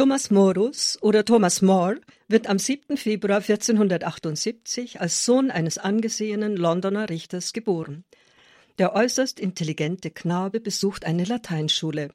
[0.00, 2.96] Thomas Morus oder Thomas More wird am 7.
[2.96, 8.04] Februar 1478 als Sohn eines angesehenen Londoner Richters geboren.
[8.78, 12.08] Der äußerst intelligente Knabe besucht eine Lateinschule.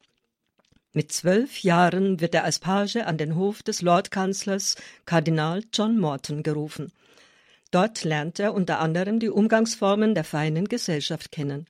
[0.94, 4.74] Mit zwölf Jahren wird er als Page an den Hof des Lordkanzlers
[5.04, 6.92] Kardinal John Morton gerufen.
[7.70, 11.66] Dort lernt er unter anderem die Umgangsformen der feinen Gesellschaft kennen.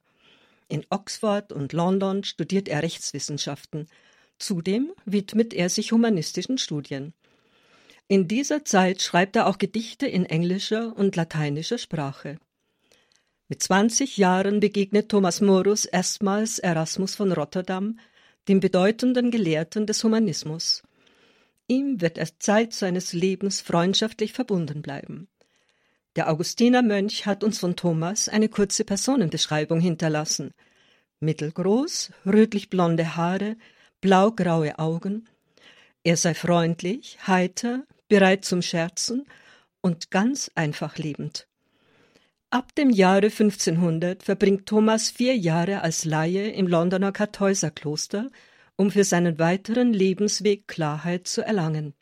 [0.68, 3.86] In Oxford und London studiert er Rechtswissenschaften.
[4.38, 7.14] Zudem widmet er sich humanistischen Studien.
[8.08, 12.38] In dieser Zeit schreibt er auch Gedichte in englischer und lateinischer Sprache.
[13.48, 17.98] Mit 20 Jahren begegnet Thomas Morus erstmals Erasmus von Rotterdam,
[18.48, 20.82] dem bedeutenden Gelehrten des Humanismus.
[21.68, 25.28] Ihm wird er Zeit seines Lebens freundschaftlich verbunden bleiben.
[26.14, 30.52] Der Augustinermönch hat uns von Thomas eine kurze Personenbeschreibung hinterlassen.
[31.20, 33.56] Mittelgroß, rötlich-blonde Haare,
[34.00, 35.28] blaugraue Augen.
[36.04, 39.26] Er sei freundlich, heiter, bereit zum Scherzen
[39.80, 41.46] und ganz einfach lebend.
[42.50, 48.30] Ab dem Jahre 1500 verbringt Thomas vier Jahre als Laie im Londoner Kartäuserkloster,
[48.76, 51.94] um für seinen weiteren Lebensweg Klarheit zu erlangen.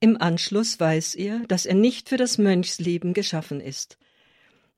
[0.00, 3.98] Im Anschluss weiß er, dass er nicht für das Mönchsleben geschaffen ist.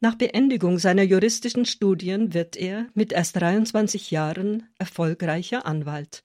[0.01, 6.23] Nach Beendigung seiner juristischen Studien wird er mit erst 23 Jahren erfolgreicher Anwalt.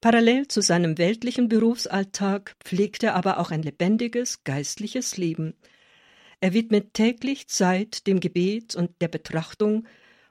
[0.00, 5.54] Parallel zu seinem weltlichen Berufsalltag pflegt er aber auch ein lebendiges geistliches Leben–
[6.40, 9.88] er widmet täglich Zeit dem Gebet und der Betrachtung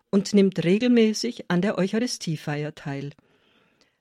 [0.10, 3.12] und nimmt regelmäßig an der Eucharistiefeier teil.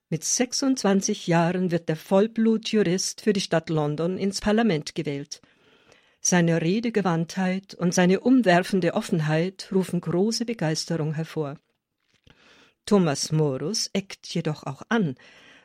[0.09, 5.41] Mit 26 Jahren wird der Vollblutjurist für die Stadt London ins Parlament gewählt.
[6.29, 11.57] Seine Redegewandtheit und seine umwerfende Offenheit rufen große Begeisterung hervor.
[12.85, 15.15] Thomas Morus eckt jedoch auch an,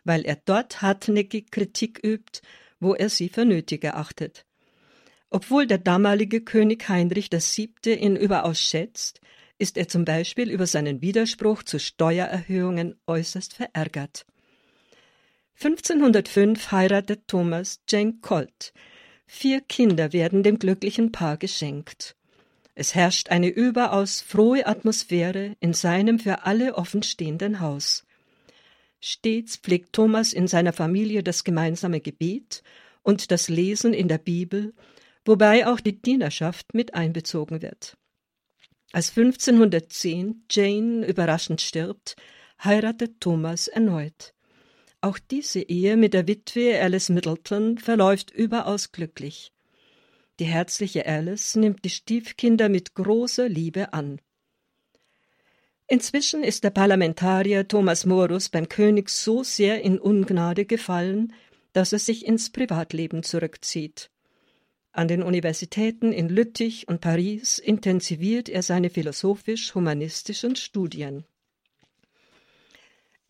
[0.03, 2.41] weil er dort hartnäckig Kritik übt,
[2.79, 4.45] wo er sie für nötig erachtet.
[5.31, 7.95] Obwohl der damalige König Heinrich VII.
[7.95, 9.19] ihn überaus schätzt,
[9.57, 14.27] ist er zum Beispiel über seinen Widerspruch zu Steuererhöhungen äußerst verärgert.
[15.55, 18.73] 1505 heiratet Thomas Jane Colt.
[19.33, 22.15] Vier Kinder werden dem glücklichen Paar geschenkt.
[22.75, 28.05] Es herrscht eine überaus frohe Atmosphäre in seinem für alle offenstehenden Haus.
[28.99, 32.61] Stets pflegt Thomas in seiner Familie das gemeinsame Gebet
[33.03, 34.73] und das Lesen in der Bibel
[35.25, 37.97] wobei auch die Dienerschaft mit einbezogen wird.
[38.91, 42.15] Als 1510 Jane überraschend stirbt,
[42.63, 44.33] heiratet Thomas erneut.
[45.01, 49.51] Auch diese Ehe mit der Witwe Alice Middleton verläuft überaus glücklich.
[50.39, 54.21] Die herzliche Alice nimmt die Stiefkinder mit großer Liebe an.
[55.87, 61.33] Inzwischen ist der Parlamentarier Thomas Morus beim König so sehr in Ungnade gefallen,
[61.73, 64.11] dass er sich ins Privatleben zurückzieht.
[64.93, 71.25] An den Universitäten in Lüttich und Paris intensiviert er seine philosophisch-humanistischen Studien.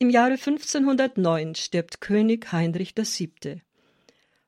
[0.02, 3.62] Im Jahre 1509 stirbt König Heinrich VII.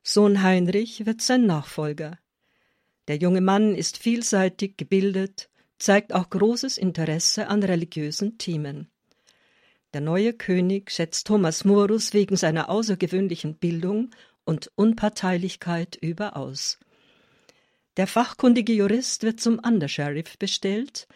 [0.02, 2.18] Sohn Heinrich wird sein Nachfolger.
[3.06, 5.48] Der junge Mann ist vielseitig gebildet,
[5.78, 8.90] zeigt auch großes Interesse an religiösen Themen.
[9.92, 14.10] Der neue König schätzt Thomas Morus wegen seiner außergewöhnlichen Bildung
[14.44, 16.80] und Unparteilichkeit überaus.
[17.96, 21.06] Der fachkundige Jurist wird zum Undersheriff bestellt,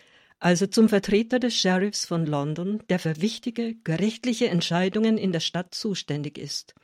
[0.41, 5.75] also zum Vertreter des Sheriffs von London, der für wichtige gerichtliche Entscheidungen in der Stadt
[5.75, 6.75] zuständig ist.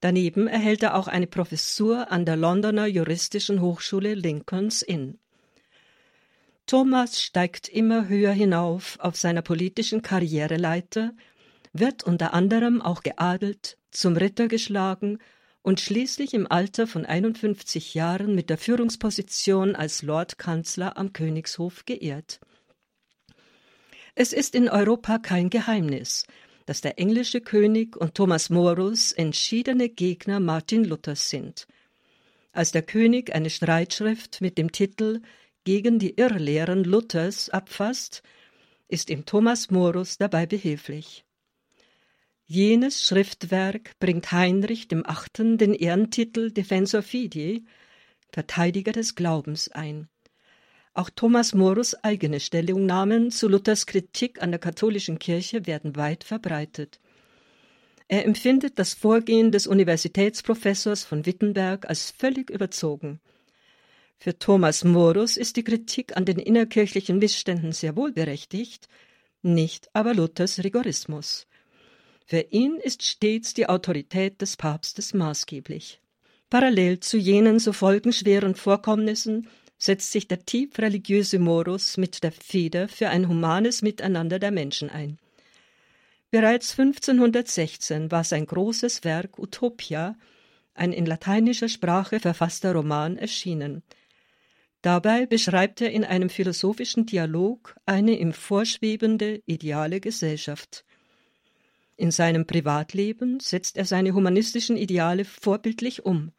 [0.00, 5.18] Daneben erhält er auch eine Professur an der Londoner Juristischen Hochschule Lincoln's Inn.
[6.66, 11.12] Thomas steigt immer höher hinauf auf seiner politischen Karriereleiter,
[11.72, 15.18] wird unter anderem auch geadelt, zum Ritter geschlagen
[15.62, 22.40] und schließlich im Alter von 51 Jahren mit der Führungsposition als Lordkanzler am Königshof geehrt.
[24.18, 26.24] Es ist in Europa kein Geheimnis,
[26.64, 31.66] dass der englische König und Thomas Morus entschiedene Gegner Martin Luthers sind.
[32.50, 35.20] Als der König eine Streitschrift mit dem Titel
[35.64, 38.22] Gegen die Irrlehren Luthers abfasst,
[38.88, 41.26] ist ihm Thomas Morus dabei behilflich.
[42.46, 47.64] Jenes Schriftwerk bringt Heinrich dem Achten den Ehrentitel Defensor Fidei,
[48.32, 50.08] Verteidiger des Glaubens, ein.
[50.96, 57.00] Auch Thomas Morus eigene Stellungnahmen zu Luthers Kritik an der katholischen Kirche werden weit verbreitet.
[58.08, 63.20] Er empfindet das Vorgehen des Universitätsprofessors von Wittenberg als völlig überzogen.
[64.16, 68.88] Für Thomas Morus ist die Kritik an den innerkirchlichen Missständen sehr wohl berechtigt,
[69.42, 71.46] nicht aber Luthers Rigorismus.
[72.24, 76.00] Für ihn ist stets die Autorität des Papstes maßgeblich.
[76.48, 79.46] Parallel zu jenen so folgenschweren Vorkommnissen
[79.78, 84.90] setzt sich der tief religiöse Morus mit der Feder für ein humanes Miteinander der Menschen
[84.90, 85.18] ein.
[86.30, 90.16] Bereits 1516 war sein großes Werk Utopia,
[90.74, 93.82] ein in lateinischer Sprache verfasster Roman, erschienen.
[94.82, 100.84] Dabei beschreibt er in einem philosophischen Dialog eine ihm vorschwebende ideale Gesellschaft.
[101.96, 106.32] In seinem Privatleben setzt er seine humanistischen Ideale vorbildlich um.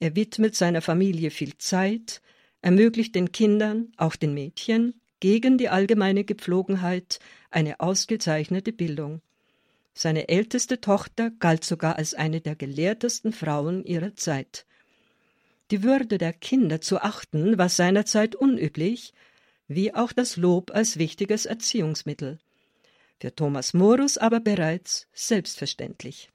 [0.00, 2.22] Er widmet seiner Familie viel Zeit,
[2.64, 7.18] ermöglicht den Kindern, auch den Mädchen, gegen die allgemeine Gepflogenheit
[7.50, 9.20] eine ausgezeichnete Bildung.
[9.92, 14.64] Seine älteste Tochter galt sogar als eine der gelehrtesten Frauen ihrer Zeit.
[15.70, 19.12] Die Würde der Kinder zu achten war seinerzeit unüblich,
[19.68, 22.38] wie auch das Lob als wichtiges Erziehungsmittel.
[23.20, 26.30] Für Thomas Morus aber bereits selbstverständlich.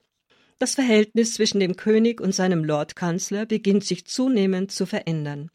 [0.60, 5.50] Das Verhältnis zwischen dem König und seinem Lordkanzler beginnt sich zunehmend zu verändern.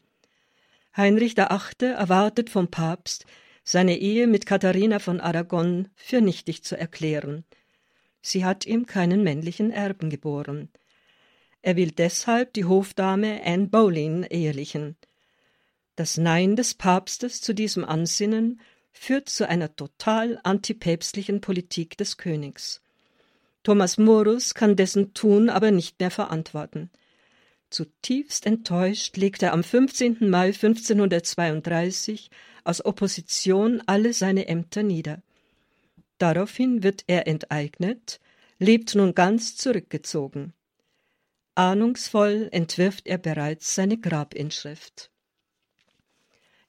[0.96, 1.90] Heinrich VIII.
[1.90, 3.26] erwartet vom Papst,
[3.64, 7.44] seine Ehe mit Katharina von Aragon für nichtig zu erklären.
[8.22, 10.70] Sie hat ihm keinen männlichen Erben geboren.
[11.60, 14.96] Er will deshalb die Hofdame Anne Boleyn ehelichen.
[15.96, 18.60] Das Nein des Papstes zu diesem Ansinnen
[18.92, 22.80] führt zu einer total antipäpstlichen Politik des Königs.
[23.64, 26.90] Thomas Morus kann dessen Tun aber nicht mehr verantworten.
[27.70, 30.30] Zutiefst enttäuscht legt er am 15.
[30.30, 32.30] Mai 1532
[32.64, 35.22] aus Opposition alle seine Ämter nieder.
[36.18, 38.20] Daraufhin wird er enteignet,
[38.58, 40.54] lebt nun ganz zurückgezogen.
[41.54, 45.10] Ahnungsvoll entwirft er bereits seine Grabinschrift.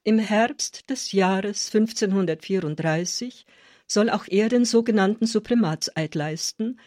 [0.03, 3.45] Im Herbst des Jahres 1534
[3.85, 6.79] soll auch er den sogenannten Suprematseid leisten,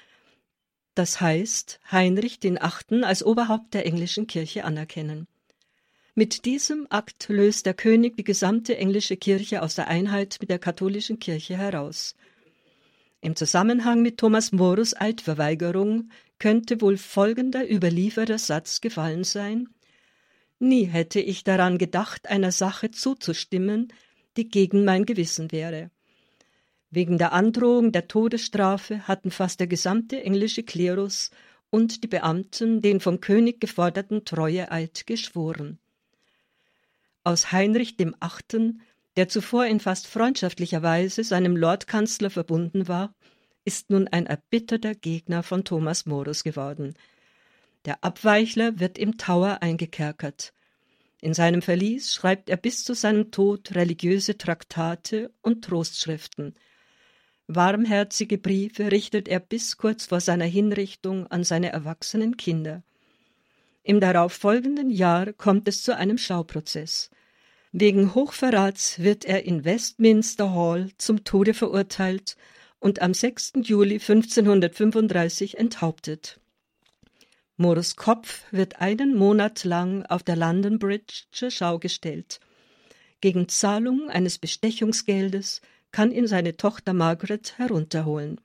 [1.00, 5.28] das heißt Heinrich den Achten als Oberhaupt der englischen Kirche anerkennen.
[6.14, 10.58] Mit diesem Akt löst der König die gesamte englische Kirche aus der Einheit mit der
[10.58, 12.16] katholischen Kirche heraus.
[13.22, 19.70] Im Zusammenhang mit Thomas Morus Eidverweigerung könnte wohl folgender überlieferter Satz gefallen sein
[20.58, 23.90] Nie hätte ich daran gedacht, einer Sache zuzustimmen,
[24.36, 25.90] die gegen mein Gewissen wäre.
[26.92, 31.30] Wegen der Androhung der Todesstrafe hatten fast der gesamte englische Klerus
[31.70, 35.78] und die Beamten den vom König geforderten Treueeid geschworen.
[37.22, 38.82] Aus Heinrich dem Achten,
[39.14, 43.14] der zuvor in fast freundschaftlicher Weise seinem Lordkanzler verbunden war,
[43.64, 46.94] ist nun ein erbitterter Gegner von Thomas Morus geworden.
[47.84, 50.52] Der Abweichler wird im Tower eingekerkert.
[51.20, 56.56] In seinem Verlies schreibt er bis zu seinem Tod religiöse Traktate und Trostschriften–
[57.52, 62.84] Warmherzige Briefe richtet er bis kurz vor seiner Hinrichtung an seine erwachsenen Kinder.
[63.82, 67.10] Im darauffolgenden Jahr kommt es zu einem Schauprozess.
[67.72, 72.36] Wegen Hochverrats wird er in Westminster Hall zum Tode verurteilt
[72.78, 73.54] und am 6.
[73.62, 76.38] Juli 1535 enthauptet.
[77.56, 82.38] Morus Kopf wird einen Monat lang auf der London Bridge zur Schau gestellt.
[83.20, 85.60] Gegen Zahlung eines Bestechungsgeldes
[85.92, 88.40] kann ihn seine Tochter Margaret herunterholen.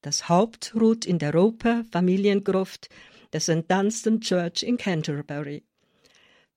[0.00, 2.88] Das Haupt ruht in der Roper Familiengruft
[3.32, 3.64] der St.
[3.68, 5.62] Dunstan Church in Canterbury.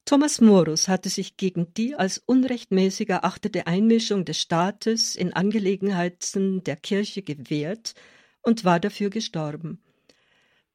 [0.05, 6.75] Thomas Morus hatte sich gegen die als unrechtmäßig erachtete Einmischung des Staates in Angelegenheiten der
[6.75, 7.95] Kirche gewehrt
[8.43, 9.81] und war dafür gestorben.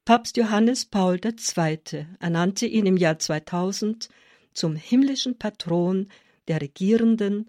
[0.04, 2.06] Papst Johannes Paul II.
[2.18, 4.08] ernannte ihn im Jahr 2000
[4.52, 6.08] zum himmlischen Patron
[6.48, 7.48] der Regierenden